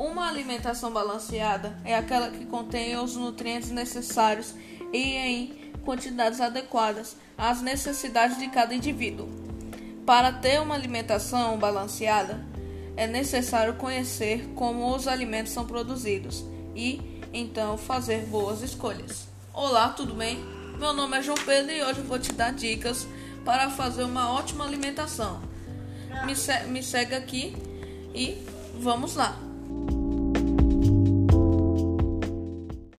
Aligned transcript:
Uma 0.00 0.28
alimentação 0.28 0.90
balanceada 0.90 1.76
é 1.84 1.94
aquela 1.94 2.30
que 2.30 2.46
contém 2.46 2.96
os 2.96 3.16
nutrientes 3.16 3.70
necessários 3.70 4.54
e 4.94 4.98
em 4.98 5.72
quantidades 5.84 6.40
adequadas 6.40 7.18
às 7.36 7.60
necessidades 7.60 8.38
de 8.38 8.48
cada 8.48 8.74
indivíduo. 8.74 9.28
Para 10.06 10.32
ter 10.32 10.58
uma 10.58 10.74
alimentação 10.74 11.58
balanceada, 11.58 12.42
é 12.96 13.06
necessário 13.06 13.74
conhecer 13.74 14.48
como 14.54 14.90
os 14.96 15.06
alimentos 15.06 15.52
são 15.52 15.66
produzidos 15.66 16.46
e 16.74 17.20
então 17.30 17.76
fazer 17.76 18.24
boas 18.24 18.62
escolhas. 18.62 19.28
Olá, 19.52 19.90
tudo 19.90 20.14
bem? 20.14 20.42
Meu 20.78 20.94
nome 20.94 21.18
é 21.18 21.22
João 21.22 21.36
Pedro 21.44 21.72
e 21.72 21.82
hoje 21.82 22.00
vou 22.00 22.18
te 22.18 22.32
dar 22.32 22.54
dicas 22.54 23.06
para 23.44 23.68
fazer 23.68 24.04
uma 24.04 24.32
ótima 24.32 24.64
alimentação. 24.64 25.42
Me, 26.24 26.34
se 26.34 26.58
me 26.68 26.82
segue 26.82 27.14
aqui 27.14 27.54
e 28.14 28.42
vamos 28.80 29.14
lá. 29.14 29.49